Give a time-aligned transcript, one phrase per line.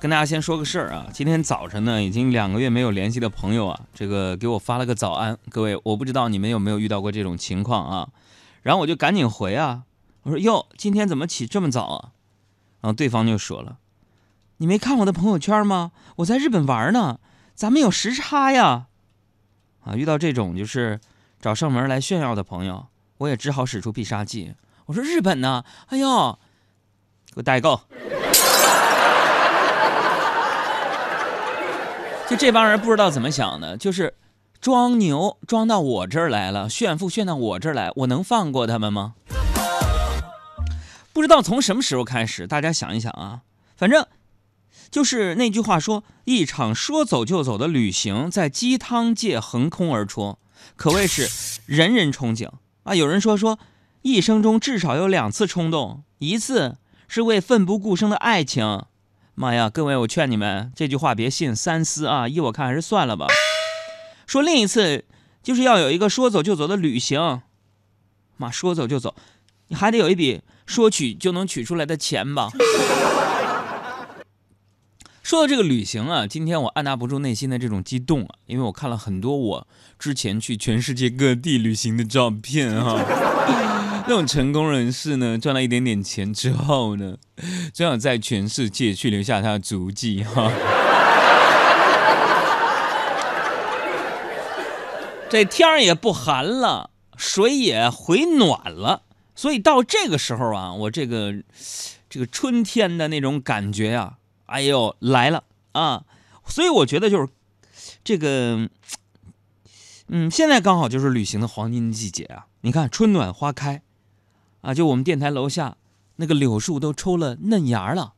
[0.00, 5.38] 跟大家先说个事儿啊，今天早晨呢，已经两个月没有联系的朋友啊，这个给我发了个早安。
[5.50, 8.08] 各位，我不知道你们有没有遇到过这种情况啊？
[8.62, 9.82] 然后我就赶紧回啊，
[10.22, 12.12] 我说哟，今天怎么起这么早啊？
[12.80, 13.76] 然后对方就说了，
[14.56, 15.92] 你没看我的朋友圈吗？
[16.16, 17.20] 我在日本玩呢，
[17.54, 18.86] 咱们有时差呀。
[19.84, 20.98] 啊，遇到这种就是
[21.42, 22.86] 找上门来炫耀的朋友，
[23.18, 24.54] 我也只好使出必杀技。
[24.86, 25.62] 我说日本呢？
[25.88, 26.38] 哎呦，
[27.26, 27.82] 给我代购。
[32.30, 34.14] 就这帮人不知道怎么想的，就是
[34.60, 39.14] 装牛装到我这儿来了，炫富炫到我这儿来，我能放过他们吗？
[41.12, 43.40] 不知道从什么时候开始，大家想一想啊，
[43.76, 44.06] 反正
[44.92, 50.38] 就是那句话说，一场说走就走的旅行在鸡汤界横空而出，
[50.76, 51.28] 可谓是
[51.66, 52.48] 人人憧憬
[52.84, 52.94] 啊。
[52.94, 53.58] 有人说说，
[54.02, 56.76] 一生中至少有两次冲动，一次
[57.08, 58.84] 是为奋不顾身的爱情。
[59.40, 62.28] 妈呀，各位，我劝你们这句话别信，三思啊！
[62.28, 63.26] 依我看，还是算了吧。
[64.26, 65.06] 说另一次，
[65.42, 67.40] 就是要有一个说走就走的旅行。
[68.36, 69.14] 妈，说走就走，
[69.68, 72.50] 你还得有一笔说取就能取出来的钱吧？
[75.22, 79.66] 说到这个旅行啊，今天我按捺不住内心的这种激动啊，因为我看了很多我
[79.98, 83.02] 之前去全世界各地旅行的照片哈。
[84.10, 87.16] 这种成功人士呢，赚了一点点钱之后呢，
[87.72, 90.50] 就想在全世界去留下他的足迹哈。
[95.30, 99.02] 这天儿也不寒了，水也回暖了，
[99.36, 101.32] 所以到这个时候啊，我这个
[102.08, 104.14] 这个春天的那种感觉呀，
[104.46, 106.02] 哎呦来了啊！
[106.48, 107.28] 所以我觉得就是
[108.02, 108.68] 这个，
[110.08, 112.46] 嗯，现在刚好就是旅行的黄金季节啊！
[112.62, 113.82] 你看春暖花开。
[114.62, 115.76] 啊，就我们电台楼下
[116.16, 118.14] 那个柳树都抽了嫩芽了。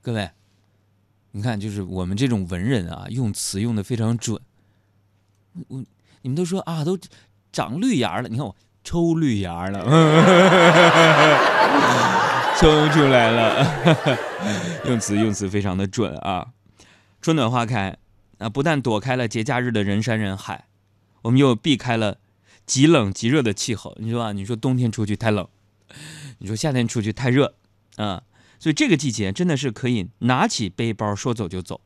[0.00, 0.30] 各位，
[1.32, 4.40] 你看，就是我们这种文人啊，用词用的非常准。
[5.68, 5.84] 我
[6.22, 6.98] 你们都说啊，都
[7.52, 9.84] 长绿芽了，你看我抽绿芽了，
[12.58, 14.08] 抽出来了，
[14.88, 16.52] 用词用词非常的准啊。
[17.20, 17.96] 春暖花开
[18.38, 20.66] 啊，不但躲开了节假日的人山人海，
[21.22, 22.18] 我们又避开了。
[22.66, 24.32] 极冷极热的气候，你说啊？
[24.32, 25.46] 你说冬天出去太冷，
[26.38, 27.54] 你说夏天出去太热，
[27.96, 28.24] 啊，
[28.58, 31.80] 所以这个季节真的是可以拿起背包说走就走，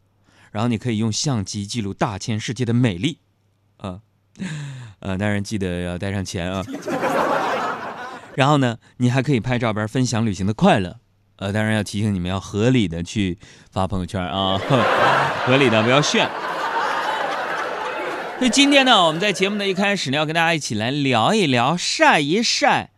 [0.50, 3.18] 然后你可以用相机记录大千世界的美丽，
[3.76, 4.00] 啊，
[5.00, 6.64] 呃，当然记得要带上钱啊。
[8.34, 10.98] 然后呢，你还可以拍照片分享旅行的快乐，
[11.36, 13.38] 呃，当然要提醒你们要合理的去
[13.70, 14.56] 发朋友圈啊，
[15.44, 16.26] 合理的不要炫。
[18.40, 22.90] 所以今天呢，我们在节目的一开始呢，要跟大家一起来聊一聊、晒一晒。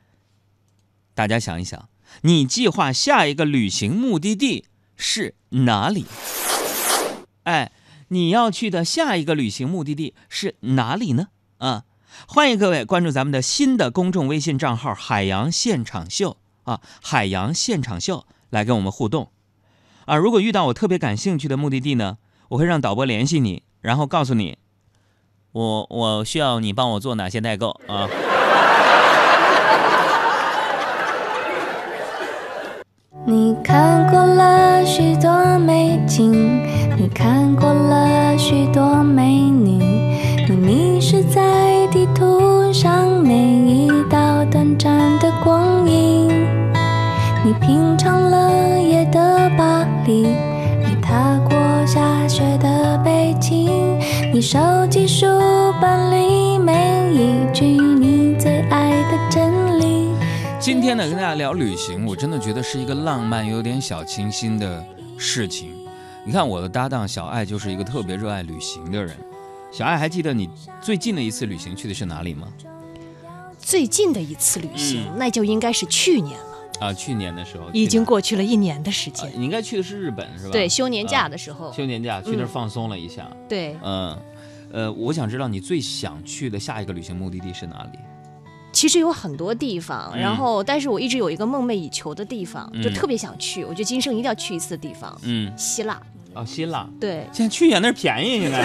[1.15, 1.89] 大家想一想，
[2.21, 6.07] 你计划下一个旅行目的地是哪里？
[7.43, 7.73] 哎，
[8.07, 11.27] 你要去的下一个旅行目的地是哪里呢？
[11.59, 11.83] 啊，
[12.29, 19.33] 欢迎各位关注咱们的新的公众微信账号“海洋现场秀”啊，“海洋现场秀”来跟我们互动。
[20.05, 22.19] 啊，如果遇到我特别感兴趣的目的地呢，
[22.51, 24.59] 我会让导播联系你，然后告诉你。
[25.53, 28.09] 我我需要你帮我做哪些代购啊？
[33.25, 36.33] 你看过了许多美景，
[36.99, 39.79] 你看过了许多美女，
[40.49, 46.29] 你迷失在地图上每一道短暂的光影，
[47.45, 48.22] 你品尝
[60.63, 64.87] 今天呢，跟大家聊旅行，我真的觉得是一个浪漫又有点小清新的
[65.19, 65.75] 事情。
[66.25, 69.13] 你看，我的搭档小爱就是一个特别热爱旅行的人。
[69.73, 70.49] 小爱，还记得你
[70.81, 72.47] 最近的一次旅行去的是哪里吗？
[73.59, 76.87] 最近的一次旅行，那就应该是去年了。
[76.87, 79.29] 啊，去年的时候已经过去了一年的时间。
[79.35, 80.53] 你应该去的是日本是吧？
[80.53, 81.73] 对，休年假的时候。
[81.73, 83.29] 休年假去那儿放松了一下。
[83.49, 84.17] 对，嗯，
[84.71, 87.99] 呃，我想知道你最想去的下一个旅行目的地是哪里？
[88.73, 95.17] 其实有很多地方，然后，但是我一直有一个梦寐以求的地方，就特别想去，我觉得今生一定要去一次的地方。
[95.23, 96.01] 嗯，希腊。
[96.35, 96.89] 哦，希腊。
[96.99, 97.29] 对。
[97.33, 98.59] 现在去呀，那儿便宜，现在。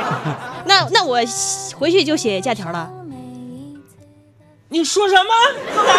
[0.66, 1.18] 那那我
[1.76, 2.90] 回去就写假条了。
[4.70, 5.30] 你说什么？
[5.76, 5.92] 干嘛？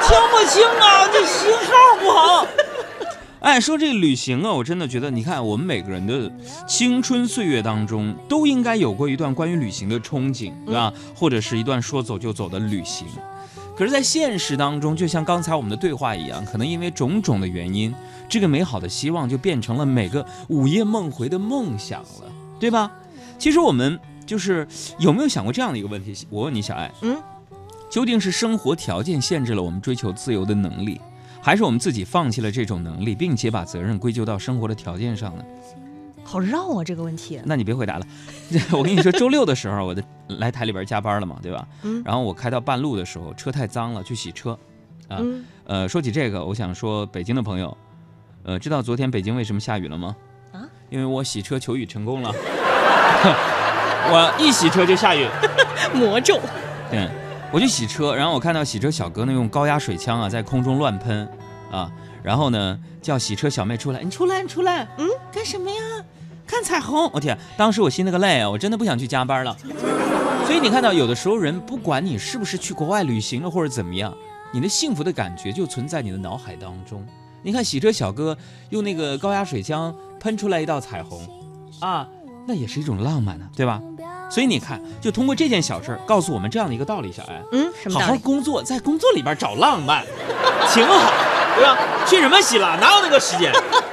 [0.06, 2.46] 听不清啊，这信号不好。
[3.40, 6.30] 哎，说这个旅行啊，我真的觉得，你看我们每个人的
[6.66, 10.92] 青春岁月当中，都应该有过一段关于旅行的憧憬，对吧？
[11.14, 13.06] 或者是一段说走就走的旅行。
[13.76, 17.94] 可是，在现实当中，就像刚才我们的对话一样，可能因为种种的原因，
[18.26, 22.90] 这个美好的希望就变成了每个午夜梦回的梦想了，对吧？
[23.38, 24.66] 其实我们就是
[24.98, 26.26] 有没有想过这样的一个问题？
[26.30, 27.14] 我问你，小爱，嗯，
[27.90, 30.98] 究竟是生活条件限制了我们追求自由的能力，
[31.46, 35.44] 还是我们自己放弃了这种能力，并且把责任归咎到生活的条件上呢？
[36.24, 37.40] 好绕啊，这个问题。
[37.44, 38.06] 那你别回答了。
[38.76, 41.64] 我跟你说，周六的时候，我的来台里边加班了嘛，对吧？
[41.82, 42.02] 嗯。
[42.04, 44.58] 然后我开到半路的时候，车太脏了，去洗车。
[45.06, 45.20] 啊。
[45.66, 47.78] 呃，说起这个，我想说，北京的朋友，
[48.42, 50.16] 呃，知道昨天北京为什么下雨了吗？
[50.50, 50.66] 啊。
[50.90, 52.32] 因为我洗车求雨成功了。
[54.10, 55.28] 我一洗车就下雨。
[55.94, 56.40] 魔咒。
[56.90, 57.08] 对，
[57.56, 61.26] 我去洗车，然后我看到洗车小哥呢用高压水枪啊在空中乱喷，
[61.72, 61.90] 啊，
[62.22, 65.76] 然后呢叫洗车小妹出来，你出来，你出来，嗯，干什么呀？
[66.46, 67.34] 看彩虹，我天！
[67.56, 69.56] 当时我心那个累啊，我真的不想去加班了。
[70.44, 74.14] 所以你看到，有的时候人不管你是不是去国外旅行了或者怎么样，
[74.52, 77.02] 你的幸福的感觉就存在你的脑海当中。
[77.42, 78.36] 你看洗车小哥
[78.68, 81.26] 用那个高压水枪喷出来一道彩虹，
[81.80, 82.06] 啊，
[82.46, 83.80] 那也是一种浪漫呢，对吧？
[84.28, 90.04] 所以你看，就通过这件小事告诉我们这样的一个道理：小艾，嗯，好好工作，在工作里边找浪漫，
[90.72, 91.12] 挺好，
[91.54, 91.78] 对吧？
[92.06, 92.76] 去什么希腊？
[92.80, 93.52] 哪有那个时间？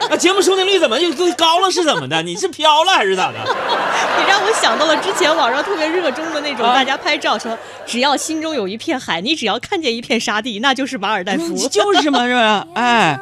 [0.10, 1.70] 那节目收听率怎么就就高了？
[1.72, 2.22] 是怎么的？
[2.24, 3.38] 你是飘了还是咋的？
[4.18, 11.68] 你让我想到了之前网上特别热衷的那种，大家拍照说，只要心中有一片海，你只要看见一片沙地，那就是马尔代夫。
[11.70, 12.68] 就是嘛，是吧？
[12.74, 13.20] 哎，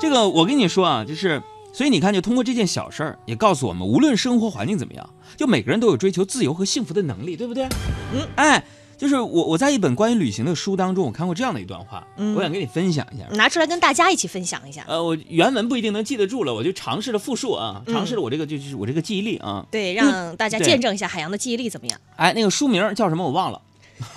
[0.00, 1.42] 这个我跟你说啊，就是。
[1.78, 7.68] 所以你看，就通过这件小事儿，也告诉我们，无论生活环境怎么样，就每个人都有追求自由和幸福的能力，对不对？
[8.12, 8.64] 嗯，哎，
[8.96, 14.84] 就是我我在一本关于旅行的书当中，我看过这样的一段话，嗯，我想跟你分享一下，拿出来跟大家一起分享一下。
[14.88, 19.64] 呃，我原文不一定能记得住了，我就尝试了复述啊，尝试了我这个就是我这个记忆力啊。
[19.70, 22.00] 对，让大家见证一下海洋的记忆力怎么样？
[22.16, 23.62] 哎，那个书名叫什么我忘了，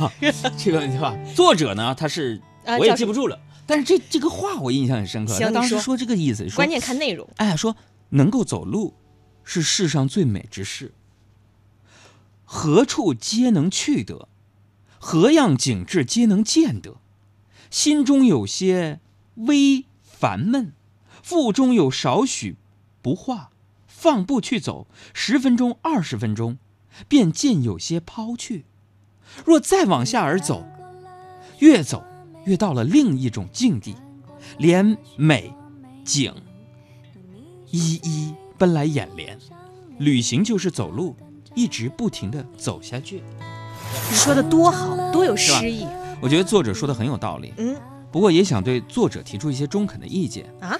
[0.58, 1.16] 这个问题吧。
[1.36, 2.42] 作者呢，他是
[2.80, 3.38] 我也记不住了。
[3.72, 7.26] 但是这这个话我印象很深刻，他当时说这个意思，关键看内容。
[7.38, 7.78] 哎，说
[8.10, 8.96] 能够走路
[9.46, 10.94] 是世上最美之事，
[12.44, 14.28] 何处皆能去得，
[15.00, 16.98] 何样景致皆能见得。
[17.70, 19.00] 心中有些
[19.36, 20.74] 微烦闷，
[21.24, 22.58] 腹中有少许
[23.02, 23.52] 不化，
[23.88, 26.58] 放步去走十分钟、二十分钟，
[27.08, 28.66] 便见有些抛去。
[29.46, 30.68] 若再往下而走，
[31.60, 32.04] 越走。
[32.46, 33.96] 越到了另一种境地，
[34.58, 35.54] 连美
[36.04, 36.34] 景
[37.70, 39.38] 一一奔来眼帘。
[40.00, 41.16] 旅行就是走路，
[41.54, 43.22] 一直不停的走下去。
[44.10, 45.86] 你说的多好，多有诗意。
[46.20, 47.54] 我觉得作者说的很有道理。
[47.58, 47.76] 嗯，
[48.12, 50.80] 不过也想对作者提出一些中肯的意见啊。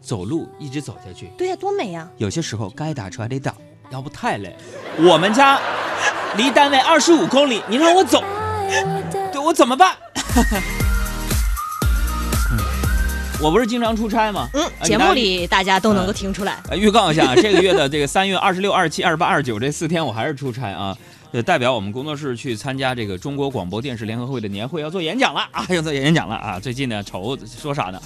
[0.00, 2.08] 走路一直走下去，对呀，多美呀。
[2.16, 3.54] 有些时候该打车还得打，
[3.90, 4.56] 要不太累。
[4.98, 5.60] 我们家
[6.38, 8.22] 离单位二十五公里，你让我走，
[9.30, 9.94] 对我怎么办？
[13.40, 14.48] 我不是经常出差吗？
[14.52, 16.58] 嗯，节目里大家都能够听出来。
[16.74, 20.96] 预告一下， 这个月的这个三月二十六、二十七、二十八、二十九这四天，我还是出差啊，
[21.32, 26.58] 就代表我们工作室去参加这个中国广播电视联合会的年会，要做演讲了 啊，要做演讲了啊。
[26.58, 28.02] 最近呢，愁说啥呢？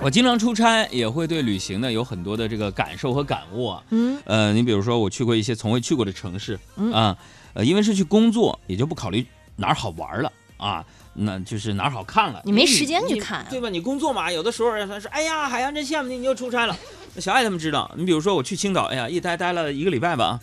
[0.00, 3.82] 我经常出差，也会对旅行呢有很多的这个感受和感悟啊。
[3.90, 6.56] 嗯，呃，你比如说我去过一些从未去过的城市，
[6.92, 7.16] 啊，
[7.54, 9.26] 呃，因为是去工作，也就不考虑
[9.56, 10.84] 哪儿好玩了啊。
[11.20, 13.68] 那就是哪儿好看了，你没时间去看，对吧？
[13.68, 16.76] 你工作嘛，有的时候他说，哎呀，海洋真羡慕你，你又出差了。
[17.18, 20.38] 小爱他们知道，你比如说我去青岛，哎呀，一待待了一个礼拜吧，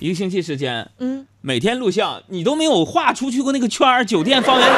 [0.00, 4.68] 一个星期时间，嗯，每天录像，你都没有画出去过那个圈儿，酒店方圆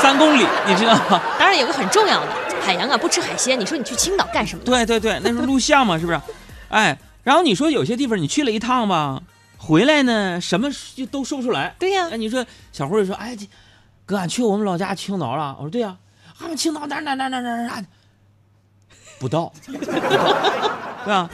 [0.00, 1.20] 三公里， 你知道吗？
[1.40, 2.32] 当然有个很重要的，
[2.62, 4.62] 海洋啊，不吃海鲜，你说你去青岛干什么？
[4.64, 6.20] 对对对，那是录像嘛，是不是？
[6.68, 9.20] 哎，然后你说有些地方你去了一趟吧，
[9.56, 11.74] 回来呢，什么就都说不出来。
[11.80, 13.44] 对呀，哎，你说小辉说，哎这。
[14.06, 15.54] 哥，俺去我们老家青岛了。
[15.58, 15.96] 我说对呀，
[16.40, 17.84] 俺们青岛哪哪哪哪哪哪，
[19.18, 21.30] 不到，对吧？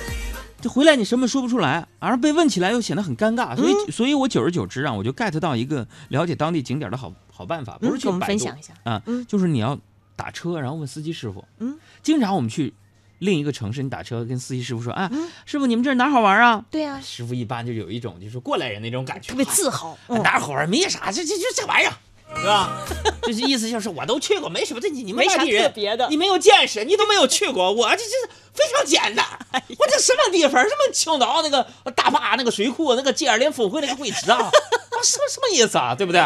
[0.62, 8.74] 这回来你什么说不出来，而被问起来又显得很尴尬，所以，所以我久而久之啊，我就 get 到一个了解当地景点的好好办法，不是去我们分享一下。
[8.84, 9.78] 啊，就是你要
[10.14, 11.42] 打车，然后问司机师傅。
[11.60, 12.74] 嗯，经常我们去
[13.20, 15.10] 另一个城市，你打车跟司机师傅说啊，
[15.46, 16.62] 师傅你们这哪好玩啊？
[16.70, 20.68] 对呀，师傅一般就有一种就是过来人那种感觉，特别自豪，哪好玩？
[20.68, 21.94] 没啥，这这就这玩意儿。
[22.36, 22.86] 是吧？
[23.22, 24.80] 就是意思就是我都去过，没什么。
[24.80, 25.72] 这你你们外地人，
[26.08, 27.70] 你没有见识，你都没有去过。
[27.72, 28.04] 我这这
[28.52, 29.24] 非常简单。
[29.52, 30.62] 我这什么地方？
[30.62, 34.50] 什么青岛那个大坝那个水库，那个接二连峰会那个会址啊？
[35.02, 35.94] 什么什么意思啊？
[35.94, 36.20] 对不对？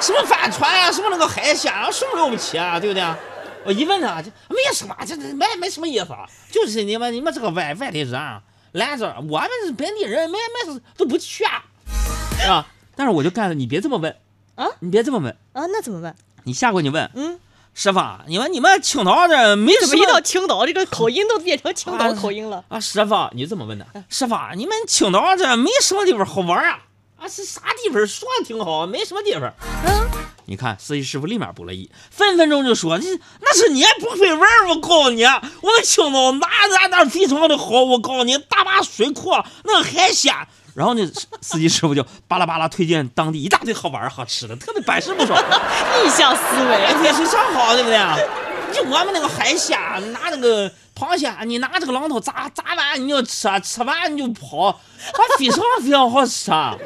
[0.00, 0.90] 什么帆船啊？
[0.92, 1.90] 什么那个海鲜啊？
[1.90, 2.78] 什么了不起啊？
[2.80, 3.04] 对不对？
[3.64, 6.12] 我一问他，这没什么，这这没没什么意思。
[6.12, 8.12] 啊就是你们你们这个外外地人
[8.72, 11.64] 来这，我们本地人没没都不去啊，
[12.40, 12.66] 是吧？
[12.94, 14.16] 但是我就干了，你别这么问。
[14.56, 14.66] 啊？
[14.80, 15.64] 你别这么问啊？
[15.66, 16.14] 那怎么问？
[16.44, 17.38] 你下回你问，嗯，
[17.74, 19.96] 师傅，你们你们青岛这没什么？
[19.96, 22.80] 一到青岛，这个口音都变成青岛口音了啊？
[22.80, 23.86] 师傅，你这么问的？
[24.08, 26.80] 师傅，你们青岛这没什么地方好玩啊？
[27.18, 28.06] 啊，是啥地方？
[28.06, 29.52] 说的挺好，没什么地方。
[29.86, 30.08] 嗯，
[30.44, 33.06] 你看司机师傅立马不乐意，分分钟就说：“你
[33.40, 39.30] 那是你不会玩我告诉你，我们青岛哪哪哪非常的好，我告诉你，大把水库，
[39.64, 40.32] 那海鲜。”
[40.76, 45.42] 然后呢，司机师傅就巴拉巴拉推荐当地一大堆好玩好吃的，特别百试不爽。
[46.04, 47.98] 逆向思维，也是想好，对不对？
[48.74, 49.78] 就我们那个海鲜，
[50.12, 54.78] 拿那个螃蟹，你拿这个榔头砸砸完，你就吃，吃完你就跑，
[55.14, 56.76] 它非常非常好吃啊。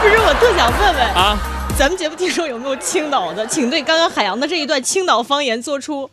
[0.00, 1.36] 不是，我特想问问啊，
[1.76, 6.08] 咱们节目听众有没有青岛的，请对刚刚海洋的这一段青岛方言做出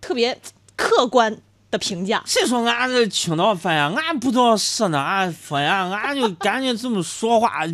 [0.00, 0.40] 特别
[0.76, 1.36] 客观。
[1.78, 3.94] 评价，谁说俺是青岛方言？
[3.94, 7.64] 俺不知道是呢，俺方言，俺就感觉这么说话，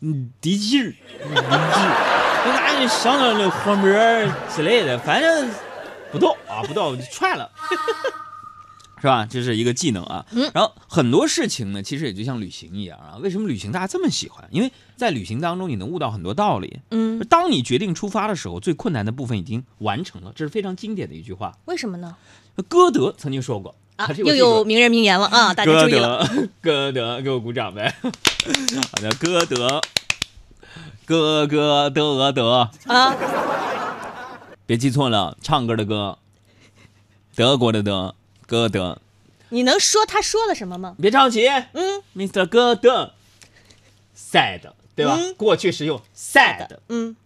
[0.00, 3.92] 嗯，得劲儿，低劲儿，俺就想到那火苗
[4.54, 5.50] 之类的，反正
[6.12, 7.50] 不到啊，不到就串了，
[9.06, 9.26] 是吧？
[9.26, 10.26] 这是一个技能啊。
[10.52, 13.16] 然后很多事情呢，其实也就像旅行一样啊。
[13.22, 14.44] 为什么旅行大家这么喜欢？
[14.50, 16.80] 因为在旅行当中，你能悟到很多道理。
[16.90, 21.56] 嗯，当你决定出发的时候，最困难的部分已经完成了，这是非常经典的一句话。
[21.66, 22.16] 为什么呢？
[22.68, 25.54] 歌德曾经说过啊，又有名人名言了啊！
[25.54, 26.26] 大家注意了，
[26.60, 27.94] 歌德，给我鼓掌呗！
[28.02, 29.80] 好的，歌德，
[31.04, 33.14] 歌歌德德啊，
[34.66, 36.18] 别记错了，唱歌的歌，
[37.34, 38.14] 德国的德，
[38.46, 39.00] 歌德。
[39.50, 40.96] 你能说他说了什么吗？
[41.00, 42.46] 别着急，嗯，Mr.
[42.46, 43.12] 歌德
[44.16, 44.60] ，sad，
[44.94, 45.18] 对吧？
[45.36, 47.16] 过去时用 sad，嗯，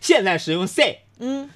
[0.00, 1.50] 现在时用 say，嗯，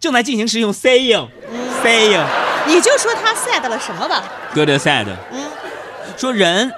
[0.00, 2.26] 正在进行时用 saying，saying。
[2.66, 5.06] 你就说他 sad 了什么吧？Good sad。
[5.32, 5.50] 嗯，
[6.16, 6.72] 说人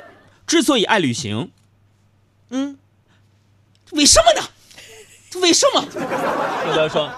[0.47, 1.51] 之所以爱旅行，
[2.51, 2.79] 嗯，
[3.93, 4.49] 为什么呢？
[5.41, 5.85] 为什么？
[6.65, 7.11] 歌德说，